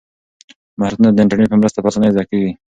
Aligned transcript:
مهارتونه 0.79 1.09
د 1.11 1.17
انټرنیټ 1.23 1.49
په 1.51 1.59
مرسته 1.61 1.79
په 1.81 1.89
اسانۍ 1.89 2.09
زده 2.13 2.23
کیږي. 2.29 2.51